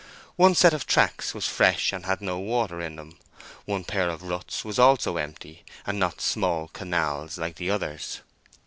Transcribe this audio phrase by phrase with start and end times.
[0.35, 3.19] One set of tracks was fresh and had no water in them;
[3.65, 8.21] one pair of ruts was also empty, and not small canals, like the others.